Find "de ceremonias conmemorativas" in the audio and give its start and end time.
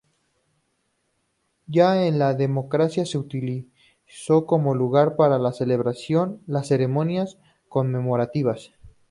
6.47-8.71